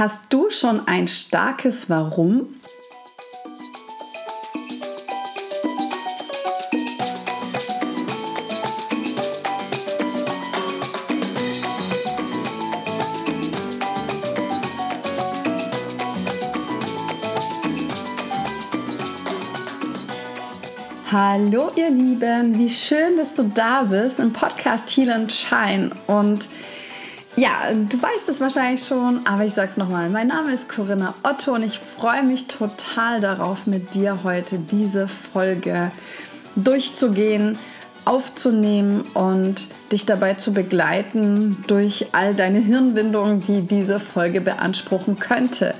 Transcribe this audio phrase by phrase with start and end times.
[0.00, 2.54] Hast du schon ein starkes Warum?
[21.12, 25.90] Hallo ihr Lieben, wie schön, dass du da bist im Podcast Heal and Shine.
[26.06, 26.48] Und
[27.36, 30.08] ja, du weißt es wahrscheinlich schon, aber ich sag's nochmal.
[30.10, 35.06] Mein Name ist Corinna Otto und ich freue mich total darauf, mit dir heute diese
[35.06, 35.92] Folge
[36.56, 37.58] durchzugehen,
[38.04, 45.74] aufzunehmen und dich dabei zu begleiten durch all deine Hirnwindungen, die diese Folge beanspruchen könnte.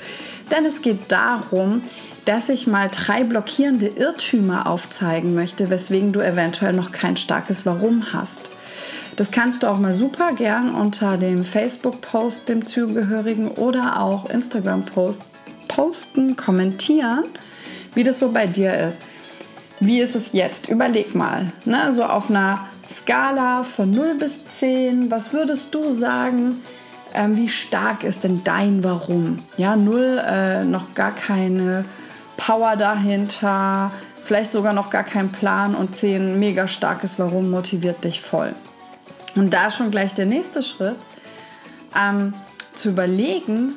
[0.50, 1.82] Denn es geht darum,
[2.27, 8.12] dass ich mal drei blockierende Irrtümer aufzeigen möchte, weswegen du eventuell noch kein starkes Warum
[8.12, 8.50] hast.
[9.20, 15.20] Das kannst du auch mal super gern unter dem Facebook-Post, dem zugehörigen oder auch Instagram-Post
[15.69, 17.25] posten, kommentieren,
[17.94, 19.03] wie das so bei dir ist.
[19.78, 20.70] Wie ist es jetzt?
[20.70, 21.92] Überleg mal, ne?
[21.92, 26.62] so auf einer Skala von 0 bis 10, was würdest du sagen,
[27.12, 29.37] ähm, wie stark ist denn dein Warum?
[29.59, 31.84] Ja, 0 äh, noch gar keine
[32.39, 33.92] Power dahinter,
[34.25, 38.55] vielleicht sogar noch gar kein Plan und 10 mega starkes Warum motiviert dich voll.
[39.36, 40.97] Und da schon gleich der nächste Schritt,
[41.97, 42.33] ähm,
[42.75, 43.77] zu überlegen,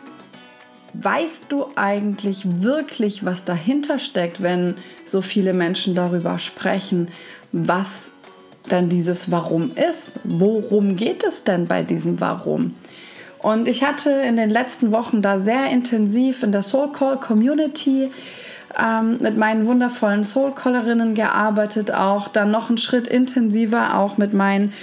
[0.94, 7.10] weißt du eigentlich wirklich, was dahinter steckt, wenn so viele Menschen darüber sprechen,
[7.52, 8.12] was
[8.70, 10.20] dann dieses Warum ist?
[10.24, 12.76] Worum geht es denn bei diesem Warum?
[13.40, 18.10] Und ich hatte in den letzten Wochen da sehr intensiv in der Soul Call Community
[18.82, 24.74] ähm, mit meinen wundervollen Soul-Callerinnen gearbeitet, auch dann noch einen Schritt intensiver, auch mit meinen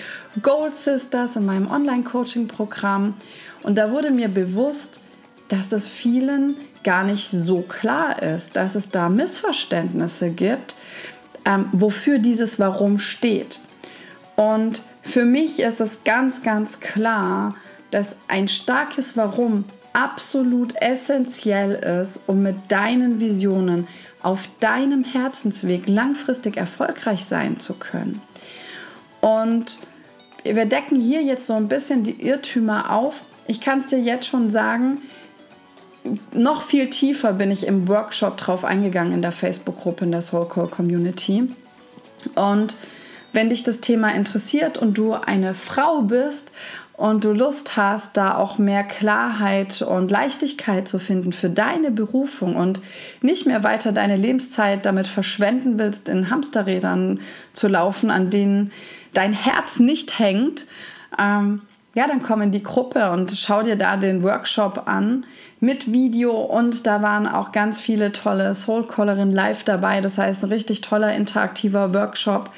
[0.42, 3.14] Gold Sisters in meinem Online-Coaching-Programm.
[3.62, 5.00] Und da wurde mir bewusst,
[5.48, 10.76] dass das vielen gar nicht so klar ist, dass es da Missverständnisse gibt,
[11.44, 13.60] ähm, wofür dieses Warum steht.
[14.36, 17.54] Und für mich ist es ganz, ganz klar,
[17.90, 23.88] dass ein starkes Warum absolut essentiell ist, um mit deinen Visionen
[24.22, 28.22] auf deinem Herzensweg langfristig erfolgreich sein zu können.
[29.20, 29.78] Und
[30.44, 33.24] wir decken hier jetzt so ein bisschen die Irrtümer auf.
[33.46, 35.02] Ich kann es dir jetzt schon sagen,
[36.32, 40.68] noch viel tiefer bin ich im Workshop drauf eingegangen in der Facebook-Gruppe in der Soulcore
[40.68, 41.48] Community.
[42.34, 42.76] Und
[43.32, 46.50] wenn dich das Thema interessiert und du eine Frau bist
[46.94, 52.56] und du Lust hast, da auch mehr Klarheit und Leichtigkeit zu finden für deine Berufung
[52.56, 52.80] und
[53.22, 57.20] nicht mehr weiter deine Lebenszeit damit verschwenden willst, in Hamsterrädern
[57.54, 58.72] zu laufen, an denen
[59.12, 60.66] dein Herz nicht hängt,
[61.18, 61.62] ähm,
[61.94, 65.26] ja, dann komm in die Gruppe und schau dir da den Workshop an
[65.58, 70.00] mit Video und da waren auch ganz viele tolle Soul Callerinnen live dabei.
[70.00, 72.50] Das heißt, ein richtig toller interaktiver Workshop,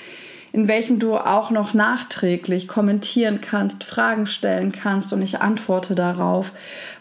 [0.52, 6.52] in welchem du auch noch nachträglich kommentieren kannst, Fragen stellen kannst und ich antworte darauf,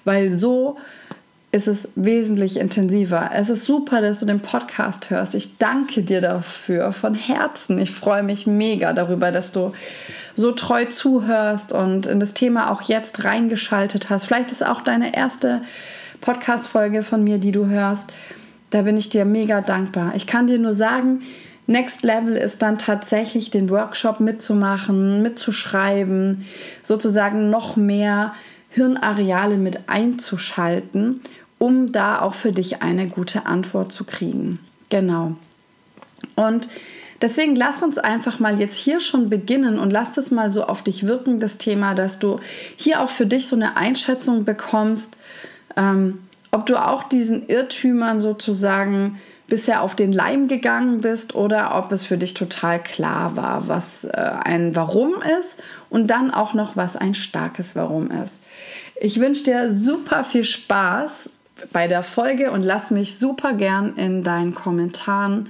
[0.06, 0.78] weil so
[1.51, 3.31] ist es wesentlich intensiver.
[3.34, 5.35] Es ist super, dass du den Podcast hörst.
[5.35, 7.78] Ich danke dir dafür von Herzen.
[7.78, 9.73] Ich freue mich mega darüber, dass du
[10.35, 14.25] so treu zuhörst und in das Thema auch jetzt reingeschaltet hast.
[14.25, 15.61] Vielleicht ist auch deine erste
[16.22, 18.13] Podcast-Folge von mir, die du hörst.
[18.69, 20.13] Da bin ich dir mega dankbar.
[20.16, 21.22] Ich kann dir nur sagen,
[21.67, 26.45] Next Level ist dann tatsächlich den Workshop mitzumachen, mitzuschreiben,
[26.81, 28.34] sozusagen noch mehr
[28.69, 31.22] Hirnareale mit einzuschalten,
[31.61, 34.57] um da auch für dich eine gute Antwort zu kriegen.
[34.89, 35.35] Genau.
[36.35, 36.67] Und
[37.22, 40.83] deswegen lass uns einfach mal jetzt hier schon beginnen und lass das mal so auf
[40.83, 42.39] dich wirken, das Thema, dass du
[42.77, 45.17] hier auch für dich so eine Einschätzung bekommst,
[45.77, 51.91] ähm, ob du auch diesen Irrtümern sozusagen bisher auf den Leim gegangen bist oder ob
[51.91, 55.61] es für dich total klar war, was äh, ein Warum ist
[55.91, 58.41] und dann auch noch, was ein starkes Warum ist.
[58.99, 61.29] Ich wünsche dir super viel Spaß
[61.72, 65.49] bei der Folge und lass mich super gern in deinen Kommentaren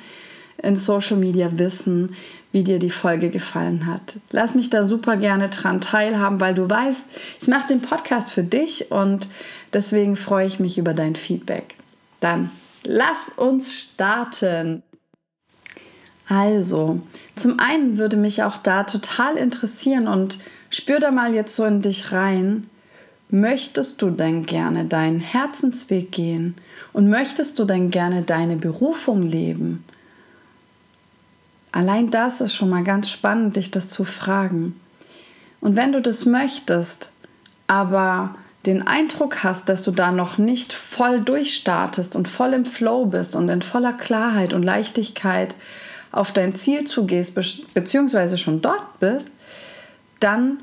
[0.61, 2.15] in Social Media wissen,
[2.51, 4.17] wie dir die Folge gefallen hat.
[4.29, 7.05] Lass mich da super gerne dran teilhaben, weil du weißt,
[7.41, 9.27] ich mache den Podcast für dich und
[9.73, 11.75] deswegen freue ich mich über dein Feedback.
[12.19, 12.51] Dann
[12.83, 14.83] Lass uns starten.
[16.27, 17.01] Also,
[17.35, 21.81] zum einen würde mich auch da total interessieren und spür da mal jetzt so in
[21.81, 22.69] dich rein.
[23.33, 26.55] Möchtest du denn gerne deinen Herzensweg gehen?
[26.91, 29.85] Und möchtest du denn gerne deine Berufung leben?
[31.71, 34.77] Allein das ist schon mal ganz spannend, dich das zu fragen.
[35.61, 37.09] Und wenn du das möchtest,
[37.67, 38.35] aber
[38.65, 43.37] den Eindruck hast, dass du da noch nicht voll durchstartest und voll im Flow bist
[43.37, 45.55] und in voller Klarheit und Leichtigkeit
[46.11, 47.33] auf dein Ziel zugehst,
[47.73, 49.31] beziehungsweise schon dort bist,
[50.19, 50.59] dann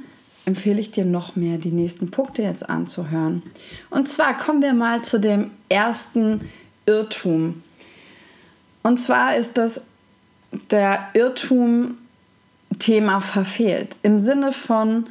[0.49, 3.43] empfehle ich dir noch mehr, die nächsten Punkte jetzt anzuhören.
[3.91, 6.49] Und zwar kommen wir mal zu dem ersten
[6.87, 7.63] Irrtum.
[8.83, 9.85] Und zwar ist das
[10.71, 11.97] der Irrtum
[12.79, 13.97] Thema verfehlt.
[14.03, 15.11] Im Sinne von,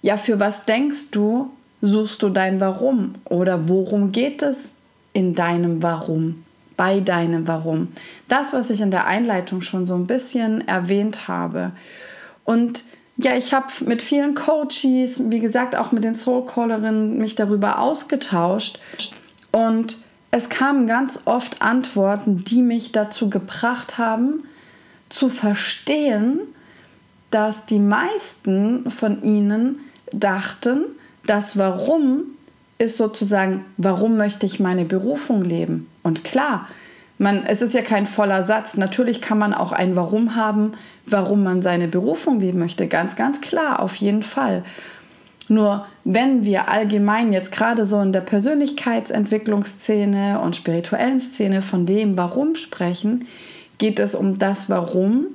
[0.00, 1.50] ja, für was denkst du,
[1.82, 4.72] suchst du dein Warum oder worum geht es
[5.12, 6.42] in deinem Warum,
[6.78, 7.88] bei deinem Warum.
[8.28, 11.72] Das, was ich in der Einleitung schon so ein bisschen erwähnt habe.
[12.44, 12.82] Und
[13.22, 17.78] ja, ich habe mit vielen Coaches, wie gesagt, auch mit den Soul Callerinnen mich darüber
[17.78, 18.78] ausgetauscht.
[19.52, 19.98] Und
[20.30, 24.44] es kamen ganz oft Antworten, die mich dazu gebracht haben,
[25.08, 26.40] zu verstehen,
[27.30, 29.80] dass die meisten von ihnen
[30.12, 30.84] dachten,
[31.26, 32.22] das Warum
[32.78, 35.88] ist sozusagen, warum möchte ich meine Berufung leben?
[36.02, 36.68] Und klar,
[37.20, 38.78] man, es ist ja kein voller Satz.
[38.78, 40.72] Natürlich kann man auch ein Warum haben,
[41.04, 42.86] warum man seine Berufung leben möchte.
[42.86, 44.64] Ganz, ganz klar, auf jeden Fall.
[45.48, 52.16] Nur wenn wir allgemein jetzt gerade so in der Persönlichkeitsentwicklungsszene und spirituellen Szene von dem
[52.16, 53.28] Warum sprechen,
[53.76, 55.26] geht es um das Warum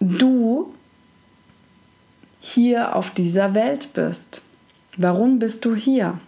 [0.00, 0.72] du
[2.40, 4.40] hier auf dieser Welt bist.
[4.96, 6.18] Warum bist du hier?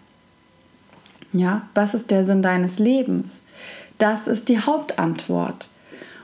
[1.33, 3.43] Ja, was ist der Sinn deines Lebens?
[3.99, 5.69] Das ist die Hauptantwort.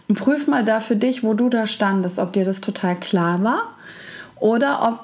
[0.08, 3.43] Und prüf mal da für dich, wo du da standest, ob dir das total klar
[3.43, 3.62] war
[4.37, 5.00] oder ob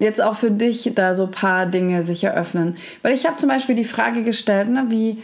[0.00, 2.76] jetzt auch für dich da so ein paar Dinge sich eröffnen.
[3.02, 5.22] Weil ich habe zum Beispiel die Frage gestellt, ne, wie,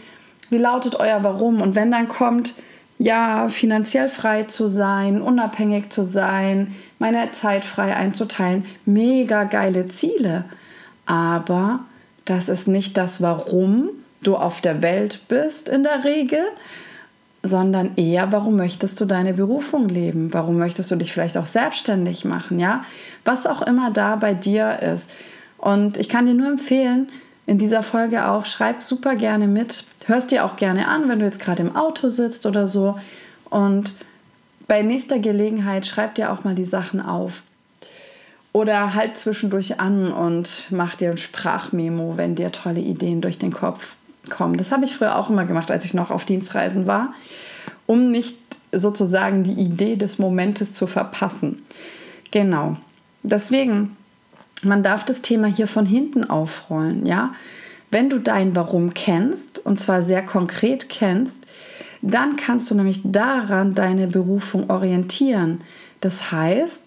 [0.49, 1.61] wie lautet euer Warum?
[1.61, 2.53] Und wenn dann kommt,
[2.97, 8.65] ja, finanziell frei zu sein, unabhängig zu sein, meine Zeit frei einzuteilen.
[8.85, 10.45] Mega geile Ziele.
[11.05, 11.81] Aber
[12.23, 13.89] das ist nicht das, warum
[14.27, 16.43] du auf der Welt bist in der Regel,
[17.43, 20.33] sondern eher, warum möchtest du deine Berufung leben?
[20.33, 22.59] Warum möchtest du dich vielleicht auch selbstständig machen?
[22.59, 22.83] Ja,
[23.23, 25.11] was auch immer da bei dir ist.
[25.57, 27.09] Und ich kann dir nur empfehlen,
[27.45, 29.85] in dieser Folge auch, schreib super gerne mit.
[30.07, 32.99] Hörst dir auch gerne an, wenn du jetzt gerade im Auto sitzt oder so.
[33.49, 33.93] Und
[34.67, 37.43] bei nächster Gelegenheit schreib dir auch mal die Sachen auf.
[38.51, 43.51] Oder halt zwischendurch an und mach dir ein Sprachmemo, wenn dir tolle Ideen durch den
[43.51, 43.95] Kopf
[44.29, 44.57] kommen.
[44.57, 47.13] Das habe ich früher auch immer gemacht, als ich noch auf Dienstreisen war,
[47.85, 48.37] um nicht
[48.71, 51.63] sozusagen die Idee des Momentes zu verpassen.
[52.31, 52.77] Genau.
[53.23, 53.95] Deswegen
[54.65, 57.33] man darf das Thema hier von hinten aufrollen, ja?
[57.91, 61.37] Wenn du dein Warum kennst, und zwar sehr konkret kennst,
[62.01, 65.61] dann kannst du nämlich daran deine Berufung orientieren.
[66.01, 66.83] Das heißt,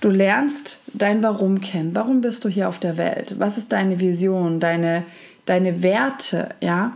[0.00, 1.94] du lernst dein Warum kennen.
[1.94, 3.36] Warum bist du hier auf der Welt?
[3.38, 5.04] Was ist deine Vision, deine,
[5.50, 6.92] deine Werte, ja?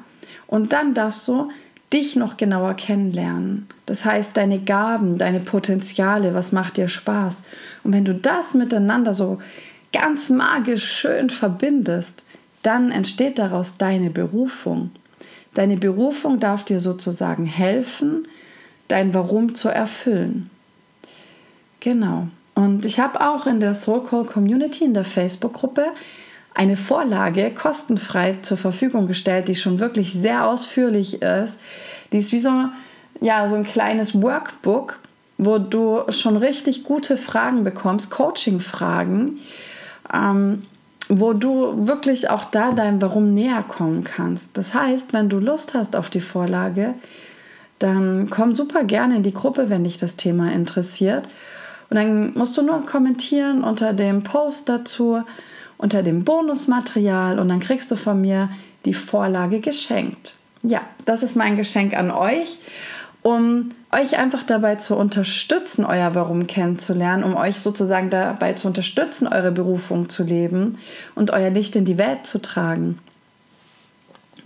[0.46, 1.50] Und dann darfst du
[1.92, 3.66] dich noch genauer kennenlernen.
[3.86, 7.42] Das heißt, deine Gaben, deine Potenziale, was macht dir Spaß?
[7.82, 9.40] Und wenn du das miteinander so
[9.92, 12.22] ganz magisch schön verbindest,
[12.62, 14.90] dann entsteht daraus deine Berufung.
[15.54, 18.28] Deine Berufung darf dir sozusagen helfen,
[18.88, 20.50] dein Warum zu erfüllen.
[21.80, 22.28] Genau.
[22.54, 25.86] Und ich habe auch in der Soul Call Community, in der Facebook-Gruppe,
[26.54, 31.60] eine Vorlage kostenfrei zur Verfügung gestellt, die schon wirklich sehr ausführlich ist.
[32.12, 32.50] Die ist wie so,
[33.20, 35.00] ja, so ein kleines Workbook,
[35.36, 39.40] wo du schon richtig gute Fragen bekommst, Coaching-Fragen,
[40.12, 40.62] ähm,
[41.08, 44.56] wo du wirklich auch da deinem Warum näher kommen kannst.
[44.56, 46.94] Das heißt, wenn du Lust hast auf die Vorlage,
[47.80, 51.28] dann komm super gerne in die Gruppe, wenn dich das Thema interessiert.
[51.90, 55.22] Und dann musst du nur kommentieren unter dem Post dazu,
[55.78, 58.48] unter dem Bonusmaterial und dann kriegst du von mir
[58.84, 60.34] die Vorlage geschenkt.
[60.62, 62.58] Ja, das ist mein Geschenk an euch
[63.24, 69.26] um euch einfach dabei zu unterstützen, euer Warum kennenzulernen, um euch sozusagen dabei zu unterstützen,
[69.26, 70.78] eure Berufung zu leben
[71.14, 72.98] und euer Licht in die Welt zu tragen.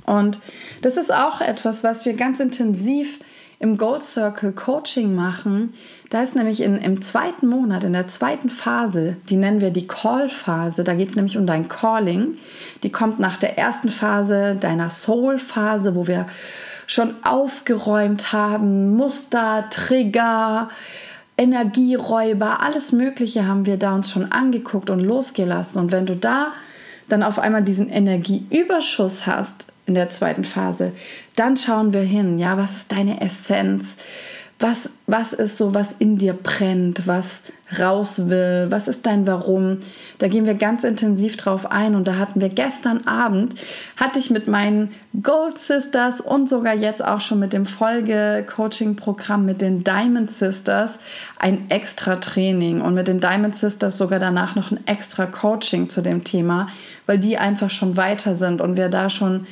[0.06, 0.38] Und
[0.80, 3.18] das ist auch etwas, was wir ganz intensiv
[3.60, 5.74] im Gold Circle Coaching machen.
[6.10, 9.86] Da ist nämlich in, im zweiten Monat, in der zweiten Phase, die nennen wir die
[9.86, 12.38] Call-Phase, da geht es nämlich um dein Calling.
[12.82, 16.26] Die kommt nach der ersten Phase, deiner Soul-Phase, wo wir
[16.86, 18.96] schon aufgeräumt haben.
[18.96, 20.70] Muster, Trigger,
[21.36, 25.80] Energieräuber, alles Mögliche haben wir da uns schon angeguckt und losgelassen.
[25.80, 26.52] Und wenn du da
[27.08, 30.92] dann auf einmal diesen Energieüberschuss hast in der zweiten Phase,
[31.38, 33.96] dann schauen wir hin, ja, was ist deine Essenz?
[34.60, 37.42] was, was ist so, was in dir brennt, was
[37.78, 39.78] raus will, was ist dein Warum.
[40.18, 43.54] Da gehen wir ganz intensiv drauf ein und da hatten wir gestern Abend,
[43.96, 44.92] hatte ich mit meinen
[45.22, 50.98] Gold Sisters und sogar jetzt auch schon mit dem Folge-Coaching-Programm mit den Diamond Sisters
[51.38, 56.00] ein extra Training und mit den Diamond Sisters sogar danach noch ein extra Coaching zu
[56.00, 56.68] dem Thema,
[57.06, 59.46] weil die einfach schon weiter sind und wir da schon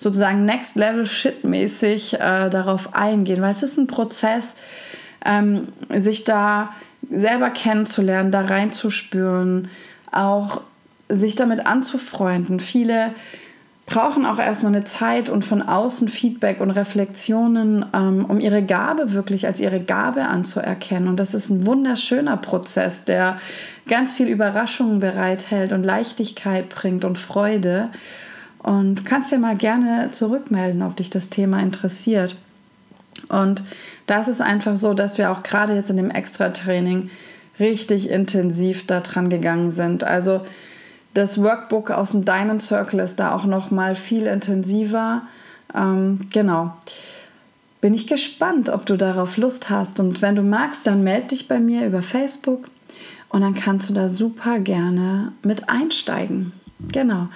[0.00, 4.54] sozusagen Next Level Shit mäßig äh, darauf eingehen, weil es ist ein Prozess,
[5.24, 6.70] ähm, sich da
[7.10, 9.68] selber kennenzulernen, da reinzuspüren,
[10.10, 10.62] auch
[11.10, 12.60] sich damit anzufreunden.
[12.60, 13.14] Viele
[13.84, 19.12] brauchen auch erstmal eine Zeit und von außen Feedback und Reflexionen, ähm, um ihre Gabe
[19.12, 21.08] wirklich als ihre Gabe anzuerkennen.
[21.08, 23.38] Und das ist ein wunderschöner Prozess, der
[23.86, 27.90] ganz viel Überraschungen bereithält und Leichtigkeit bringt und Freude.
[28.62, 32.36] Und du kannst ja mal gerne zurückmelden, ob dich das Thema interessiert.
[33.28, 33.62] Und
[34.06, 37.10] das ist einfach so, dass wir auch gerade jetzt in dem Extra-Training
[37.58, 40.04] richtig intensiv da dran gegangen sind.
[40.04, 40.42] Also
[41.14, 45.22] das Workbook aus dem Diamond Circle ist da auch noch mal viel intensiver.
[45.74, 46.74] Ähm, genau.
[47.80, 50.00] Bin ich gespannt, ob du darauf Lust hast.
[50.00, 52.68] Und wenn du magst, dann melde dich bei mir über Facebook
[53.28, 56.52] und dann kannst du da super gerne mit einsteigen.
[56.92, 57.28] Genau.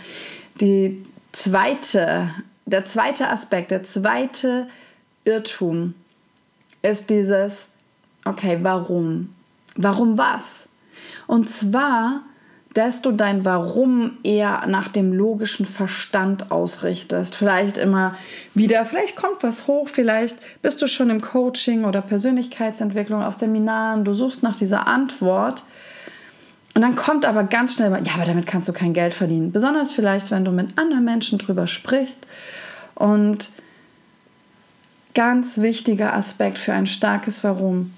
[0.60, 1.02] Die
[1.34, 2.30] zweite,
[2.64, 4.68] der zweite Aspekt, der zweite
[5.24, 5.94] Irrtum
[6.82, 7.68] ist dieses,
[8.24, 9.34] okay, warum?
[9.76, 10.68] Warum was?
[11.26, 12.22] Und zwar,
[12.74, 17.34] dass du dein Warum eher nach dem logischen Verstand ausrichtest.
[17.34, 18.16] Vielleicht immer
[18.54, 24.04] wieder, vielleicht kommt was hoch, vielleicht bist du schon im Coaching oder Persönlichkeitsentwicklung auf Seminaren,
[24.04, 25.62] du suchst nach dieser Antwort
[26.74, 29.52] und dann kommt aber ganz schnell, ja, aber damit kannst du kein Geld verdienen.
[29.52, 32.26] Besonders vielleicht, wenn du mit anderen Menschen drüber sprichst.
[32.96, 33.50] Und
[35.14, 37.92] ganz wichtiger Aspekt für ein starkes Warum.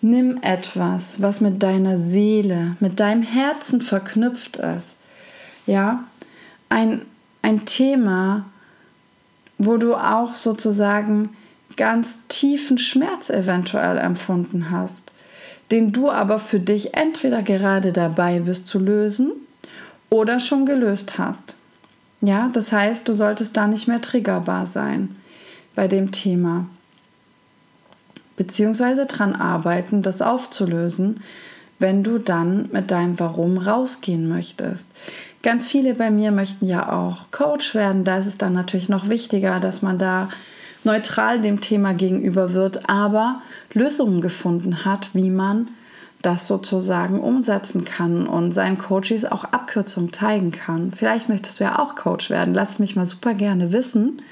[0.00, 4.98] Nimm etwas, was mit deiner Seele, mit deinem Herzen verknüpft ist.
[5.66, 6.04] Ja,
[6.70, 7.02] ein,
[7.42, 8.46] ein Thema,
[9.58, 11.36] wo du auch sozusagen
[11.76, 15.13] ganz tiefen Schmerz eventuell empfunden hast
[15.70, 19.32] den du aber für dich entweder gerade dabei bist zu lösen
[20.10, 21.54] oder schon gelöst hast.
[22.20, 25.16] Ja, das heißt, du solltest da nicht mehr triggerbar sein
[25.74, 26.66] bei dem Thema.
[28.36, 31.20] Beziehungsweise dran arbeiten, das aufzulösen,
[31.78, 34.86] wenn du dann mit deinem Warum rausgehen möchtest.
[35.42, 38.04] Ganz viele bei mir möchten ja auch Coach werden.
[38.04, 40.30] Da ist es dann natürlich noch wichtiger, dass man da
[40.84, 45.68] neutral dem Thema gegenüber wird, aber Lösungen gefunden hat, wie man
[46.24, 50.92] das sozusagen umsetzen kann und seinen Coaches auch Abkürzungen zeigen kann.
[50.96, 52.54] Vielleicht möchtest du ja auch Coach werden.
[52.54, 54.22] Lass mich mal super gerne wissen.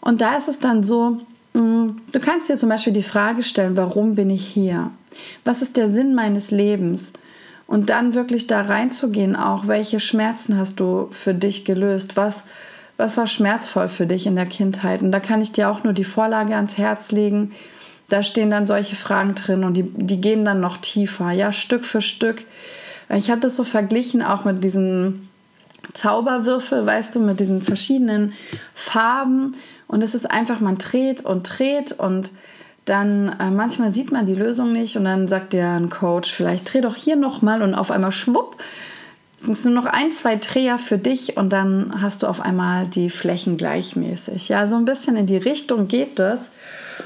[0.00, 1.20] Und da ist es dann so,
[1.54, 4.90] mm, du kannst dir zum Beispiel die Frage stellen, warum bin ich hier?
[5.44, 7.12] Was ist der Sinn meines Lebens?
[7.66, 12.16] Und dann wirklich da reinzugehen, auch welche Schmerzen hast du für dich gelöst?
[12.16, 12.44] Was
[12.96, 15.02] was war schmerzvoll für dich in der Kindheit?
[15.02, 17.52] Und da kann ich dir auch nur die Vorlage ans Herz legen.
[18.08, 21.84] Da stehen dann solche Fragen drin und die, die gehen dann noch tiefer, ja, Stück
[21.84, 22.44] für Stück.
[23.08, 25.28] Ich habe das so verglichen auch mit diesen
[25.92, 28.32] Zauberwürfel, weißt du, mit diesen verschiedenen
[28.74, 29.54] Farben.
[29.86, 32.30] Und es ist einfach, man dreht und dreht und
[32.84, 36.72] dann äh, manchmal sieht man die Lösung nicht und dann sagt dir ein Coach, vielleicht
[36.72, 38.56] dreh doch hier nochmal und auf einmal schwupp
[39.44, 42.86] sind es nur noch ein, zwei Dreher für dich und dann hast du auf einmal
[42.86, 44.48] die Flächen gleichmäßig.
[44.48, 46.50] Ja, so ein bisschen in die Richtung geht das.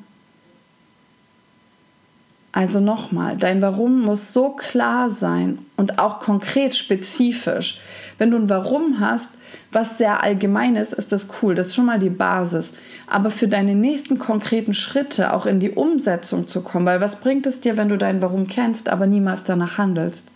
[2.58, 7.80] also nochmal, dein Warum muss so klar sein und auch konkret spezifisch.
[8.18, 9.38] Wenn du ein Warum hast,
[9.72, 11.54] was sehr allgemein ist, ist das cool.
[11.54, 12.74] Das ist schon mal die Basis.
[13.06, 17.46] Aber für deine nächsten konkreten Schritte auch in die Umsetzung zu kommen, weil was bringt
[17.46, 20.32] es dir, wenn du dein Warum kennst, aber niemals danach handelst?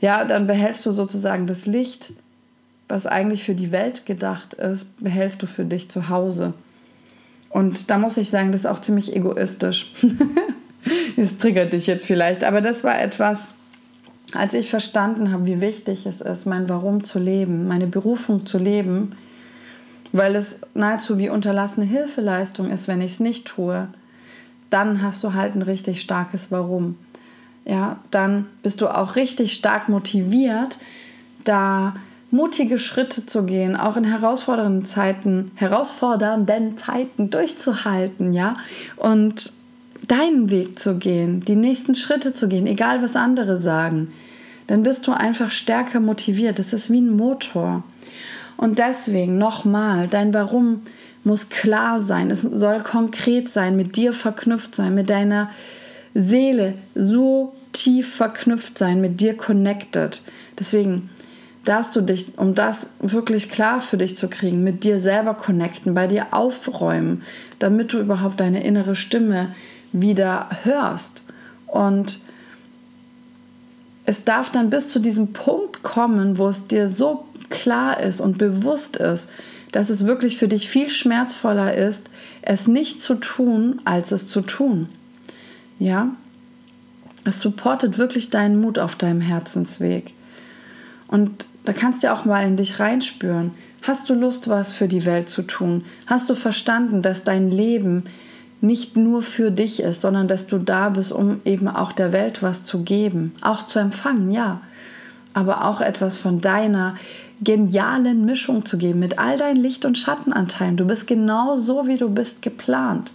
[0.00, 2.12] Ja, dann behältst du sozusagen das Licht,
[2.88, 6.54] was eigentlich für die Welt gedacht ist, behältst du für dich zu Hause.
[7.50, 9.92] Und da muss ich sagen, das ist auch ziemlich egoistisch.
[11.16, 13.48] Es triggert dich jetzt vielleicht, aber das war etwas,
[14.32, 18.56] als ich verstanden habe, wie wichtig es ist, mein Warum zu leben, meine Berufung zu
[18.56, 19.12] leben,
[20.12, 23.88] weil es nahezu wie unterlassene Hilfeleistung ist, wenn ich es nicht tue,
[24.70, 26.96] dann hast du halt ein richtig starkes Warum.
[27.64, 30.78] Ja, dann bist du auch richtig stark motiviert,
[31.44, 31.96] da
[32.30, 38.56] mutige Schritte zu gehen, auch in herausfordernden Zeiten, herausfordernden Zeiten durchzuhalten, ja,
[38.96, 39.52] und
[40.06, 44.12] deinen Weg zu gehen, die nächsten Schritte zu gehen, egal was andere sagen,
[44.66, 46.58] dann bist du einfach stärker motiviert.
[46.58, 47.84] Das ist wie ein Motor.
[48.56, 50.82] Und deswegen nochmal, dein Warum
[51.24, 52.30] muss klar sein.
[52.30, 55.50] Es soll konkret sein, mit dir verknüpft sein, mit deiner
[56.14, 60.22] Seele so tief verknüpft sein, mit dir connected.
[60.58, 61.10] Deswegen
[61.68, 65.94] darfst du dich, um das wirklich klar für dich zu kriegen, mit dir selber connecten,
[65.94, 67.22] bei dir aufräumen,
[67.58, 69.54] damit du überhaupt deine innere Stimme
[69.92, 71.24] wieder hörst.
[71.66, 72.20] Und
[74.06, 78.38] es darf dann bis zu diesem Punkt kommen, wo es dir so klar ist und
[78.38, 79.28] bewusst ist,
[79.72, 82.08] dass es wirklich für dich viel schmerzvoller ist,
[82.40, 84.88] es nicht zu tun, als es zu tun.
[85.78, 86.08] Ja?
[87.24, 90.14] Es supportet wirklich deinen Mut auf deinem Herzensweg.
[91.08, 93.52] Und da kannst du auch mal in dich reinspüren.
[93.82, 95.84] Hast du Lust, was für die Welt zu tun?
[96.06, 98.04] Hast du verstanden, dass dein Leben
[98.60, 102.42] nicht nur für dich ist, sondern dass du da bist, um eben auch der Welt
[102.42, 104.60] was zu geben, auch zu empfangen, ja,
[105.32, 106.96] aber auch etwas von deiner
[107.40, 110.76] genialen Mischung zu geben mit all deinen Licht- und Schattenanteilen.
[110.76, 113.12] Du bist genau so, wie du bist, geplant.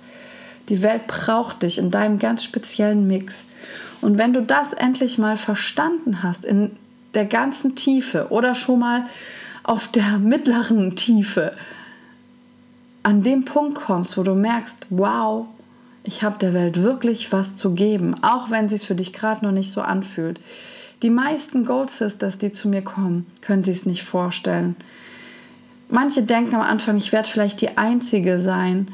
[0.70, 3.44] Die Welt braucht dich in deinem ganz speziellen Mix.
[4.00, 6.72] Und wenn du das endlich mal verstanden hast, in
[7.14, 9.06] der ganzen Tiefe oder schon mal
[9.64, 11.54] auf der mittleren Tiefe,
[13.04, 15.46] an dem Punkt kommst, wo du merkst, wow,
[16.04, 19.52] ich habe der Welt wirklich was zu geben, auch wenn es für dich gerade noch
[19.52, 20.40] nicht so anfühlt.
[21.02, 24.76] Die meisten Gold Sisters, die zu mir kommen, können sich es nicht vorstellen.
[25.90, 28.88] Manche denken am Anfang, ich werde vielleicht die Einzige sein,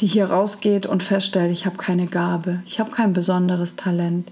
[0.00, 4.30] die hier rausgeht und feststellt, ich habe keine Gabe, ich habe kein besonderes Talent,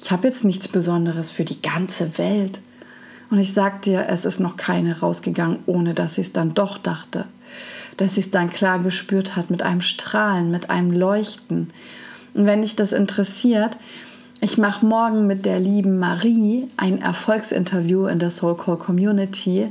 [0.00, 2.60] ich habe jetzt nichts Besonderes für die ganze Welt.
[3.30, 6.78] Und ich sage dir, es ist noch keine rausgegangen, ohne dass sie es dann doch
[6.78, 7.26] dachte
[7.98, 11.70] dass sie es dann klar gespürt hat, mit einem Strahlen, mit einem Leuchten.
[12.32, 13.76] Und wenn dich das interessiert,
[14.40, 19.66] ich mache morgen mit der lieben Marie ein Erfolgsinterview in der Soul Call Community.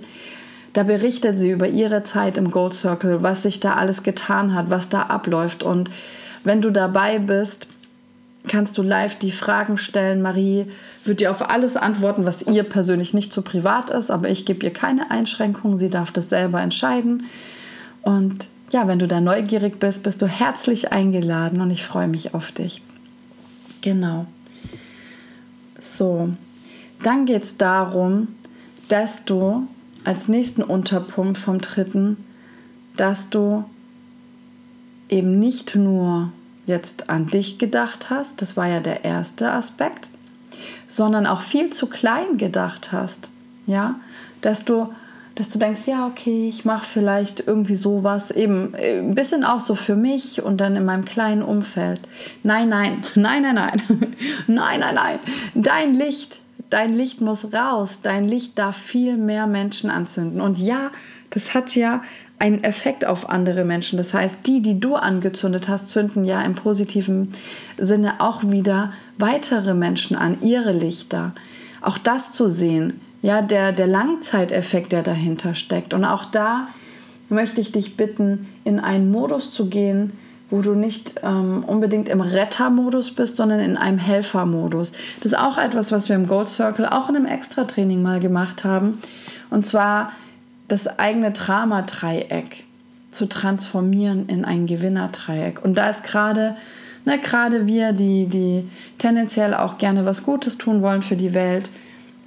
[0.73, 4.69] Da berichtet sie über ihre Zeit im Gold Circle, was sich da alles getan hat,
[4.69, 5.63] was da abläuft.
[5.63, 5.89] Und
[6.43, 7.69] wenn du dabei bist,
[8.47, 10.21] kannst du live die Fragen stellen.
[10.21, 10.65] Marie
[11.03, 14.65] wird dir auf alles antworten, was ihr persönlich nicht so privat ist, aber ich gebe
[14.65, 15.77] ihr keine Einschränkungen.
[15.77, 17.25] Sie darf das selber entscheiden.
[18.01, 22.33] Und ja, wenn du da neugierig bist, bist du herzlich eingeladen und ich freue mich
[22.33, 22.81] auf dich.
[23.81, 24.25] Genau.
[25.79, 26.29] So,
[27.01, 28.29] dann geht es darum,
[28.89, 29.67] dass du
[30.03, 32.17] als nächsten Unterpunkt vom dritten,
[32.95, 33.65] dass du
[35.10, 36.31] eben nicht nur
[36.67, 40.10] jetzt an dich gedacht hast, das war ja der erste Aspekt,
[40.88, 43.30] sondern auch viel zu klein gedacht hast.
[43.65, 43.95] Ja,
[44.41, 44.93] dass du
[45.38, 49.60] dass du denkst, ja, okay, ich mache vielleicht irgendwie sowas, eben äh, ein bisschen auch
[49.60, 52.01] so für mich und dann in meinem kleinen Umfeld.
[52.41, 53.82] Nein, nein, nein, nein, nein,
[54.47, 55.19] nein, nein, nein.
[55.53, 56.39] Dein Licht,
[56.71, 57.99] dein Licht muss raus.
[58.01, 60.41] Dein Licht darf viel mehr Menschen anzünden.
[60.41, 60.89] Und ja,
[61.30, 62.01] das hat ja
[62.39, 63.97] einen Effekt auf andere Menschen.
[63.97, 67.32] Das heißt, die, die du angezündet hast, zünden ja im positiven
[67.78, 71.34] Sinne auch wieder weitere Menschen an, ihre Lichter.
[71.82, 75.93] Auch das zu sehen, ja, der, der Langzeiteffekt, der dahinter steckt.
[75.93, 76.67] Und auch da
[77.30, 80.13] möchte ich dich bitten, in einen Modus zu gehen,
[80.50, 84.93] wo du nicht ähm, unbedingt im Rettermodus bist, sondern in einem Helfermodus.
[85.21, 88.63] Das ist auch etwas, was wir im Gold Circle auch in einem Extra-Training mal gemacht
[88.63, 89.00] haben.
[89.50, 90.12] Und zwar
[90.67, 92.65] das eigene Drama-Dreieck
[93.12, 95.63] zu transformieren in ein Gewinner-Dreieck.
[95.63, 96.56] Und da ist gerade
[97.08, 101.71] ne, gerade wir, die, die tendenziell auch gerne was Gutes tun wollen für die Welt,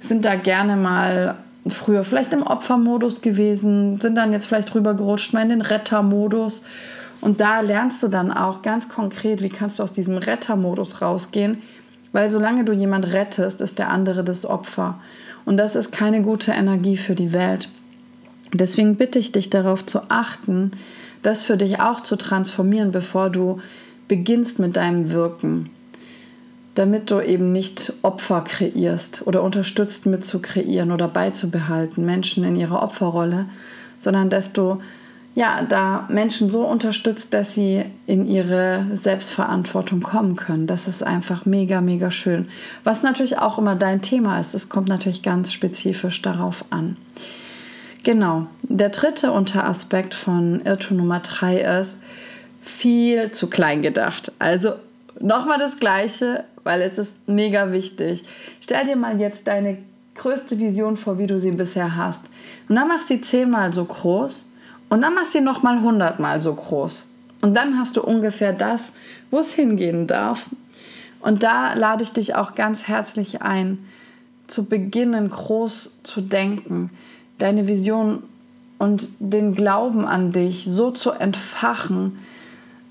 [0.01, 1.35] sind da gerne mal
[1.67, 6.63] früher vielleicht im Opfermodus gewesen, sind dann jetzt vielleicht rübergerutscht, mal in den Rettermodus.
[7.21, 11.61] Und da lernst du dann auch ganz konkret, wie kannst du aus diesem Rettermodus rausgehen,
[12.11, 14.99] weil solange du jemand rettest, ist der andere das Opfer.
[15.45, 17.69] Und das ist keine gute Energie für die Welt.
[18.53, 20.71] Deswegen bitte ich dich darauf zu achten,
[21.23, 23.61] das für dich auch zu transformieren, bevor du
[24.07, 25.69] beginnst mit deinem Wirken
[26.75, 32.55] damit du eben nicht Opfer kreierst oder unterstützt mit zu kreieren oder beizubehalten, Menschen in
[32.55, 33.45] ihrer Opferrolle,
[33.99, 34.81] sondern dass du
[35.33, 40.67] ja, da Menschen so unterstützt, dass sie in ihre Selbstverantwortung kommen können.
[40.67, 42.49] Das ist einfach mega, mega schön.
[42.83, 44.53] Was natürlich auch immer dein Thema ist.
[44.55, 46.97] Es kommt natürlich ganz spezifisch darauf an.
[48.03, 48.47] Genau.
[48.63, 51.99] Der dritte Unteraspekt von Irrtum Nummer drei ist
[52.63, 54.31] viel zu klein gedacht.
[54.39, 54.73] Also
[55.19, 58.23] nochmal das Gleiche, weil es ist mega wichtig.
[58.59, 59.77] Stell dir mal jetzt deine
[60.15, 62.25] größte Vision vor, wie du sie bisher hast.
[62.67, 64.47] Und dann mach sie zehnmal so groß
[64.89, 67.07] und dann mach sie nochmal hundertmal so groß.
[67.41, 68.91] Und dann hast du ungefähr das,
[69.29, 70.47] wo es hingehen darf.
[71.21, 73.79] Und da lade ich dich auch ganz herzlich ein,
[74.47, 76.89] zu beginnen, groß zu denken,
[77.41, 78.23] deine Vision
[78.77, 82.17] und den Glauben an dich so zu entfachen,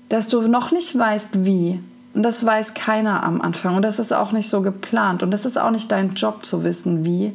[0.09, 1.79] dass du noch nicht weißt, wie,
[2.13, 3.75] und das weiß keiner am Anfang.
[3.75, 5.23] Und das ist auch nicht so geplant.
[5.23, 7.33] Und das ist auch nicht dein Job zu wissen, wie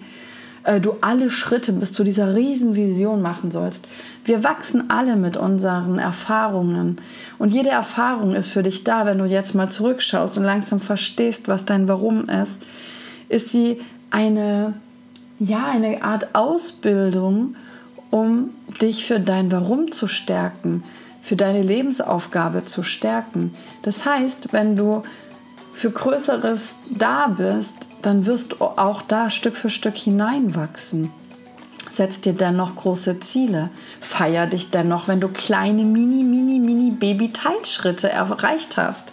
[0.64, 3.88] äh, du alle Schritte bis zu dieser Riesenvision machen sollst.
[4.24, 6.98] Wir wachsen alle mit unseren Erfahrungen.
[7.38, 11.48] Und jede Erfahrung ist für dich da, wenn du jetzt mal zurückschaust und langsam verstehst,
[11.48, 12.62] was dein Warum ist.
[13.28, 14.74] Ist sie eine,
[15.38, 17.56] ja, eine Art Ausbildung,
[18.10, 20.82] um dich für dein Warum zu stärken
[21.26, 23.50] für deine Lebensaufgabe zu stärken.
[23.82, 25.02] Das heißt, wenn du
[25.72, 31.10] für Größeres da bist, dann wirst du auch da Stück für Stück hineinwachsen.
[31.92, 33.70] Setz dir dennoch große Ziele.
[34.00, 39.08] Feier dich dennoch, wenn du kleine Mini, Mini, Mini Baby-Teilschritte erreicht hast.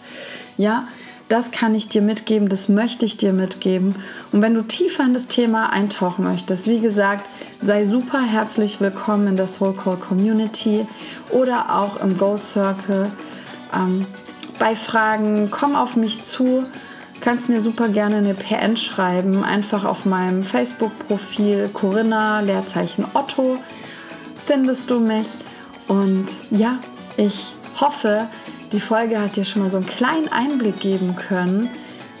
[0.56, 0.86] Ja,
[1.34, 3.96] das kann ich dir mitgeben, das möchte ich dir mitgeben.
[4.30, 7.24] Und wenn du tiefer in das Thema eintauchen möchtest, wie gesagt,
[7.60, 10.86] sei super herzlich willkommen in der Soul Call Community
[11.30, 13.10] oder auch im Gold Circle.
[13.74, 14.06] Ähm,
[14.60, 16.66] bei Fragen komm auf mich zu,
[17.20, 23.58] kannst mir super gerne eine PN schreiben, einfach auf meinem Facebook-Profil Corinna Leerzeichen Otto
[24.46, 25.26] findest du mich.
[25.88, 26.78] Und ja,
[27.16, 28.28] ich hoffe,
[28.72, 31.68] die Folge hat dir schon mal so einen kleinen Einblick geben können,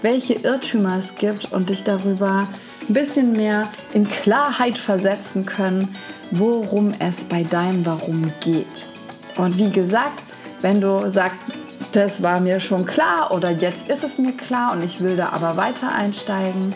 [0.02, 2.46] welche Irrtümer es gibt und dich darüber
[2.88, 5.88] ein bisschen mehr in Klarheit versetzen können,
[6.30, 8.66] worum es bei deinem Warum geht.
[9.36, 10.22] Und wie gesagt,
[10.60, 11.40] wenn du sagst,
[11.92, 15.30] das war mir schon klar oder jetzt ist es mir klar und ich will da
[15.30, 16.74] aber weiter einsteigen,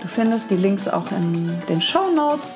[0.00, 2.50] du findest die Links auch in den Show Notes,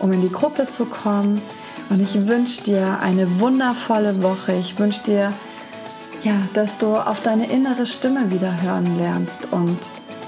[0.00, 1.40] um in die Gruppe zu kommen.
[1.88, 4.54] Und ich wünsche dir eine wundervolle Woche.
[4.54, 5.30] Ich wünsche dir
[6.22, 9.78] ja, dass du auf deine innere Stimme wieder hören lernst und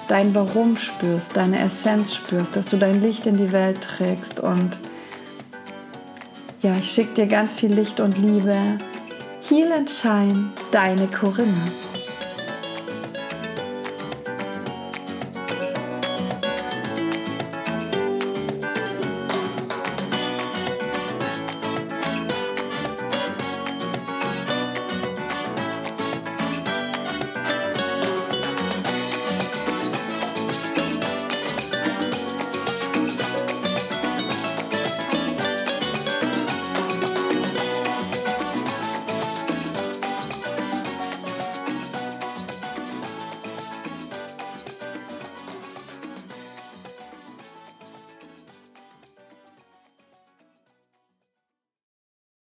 [0.08, 4.78] dein Warum spürst, deine Essenz spürst, dass du dein Licht in die Welt trägst und
[6.60, 8.54] ja, ich schicke dir ganz viel Licht und Liebe.
[9.48, 11.54] Heal and Shine, deine Corinna.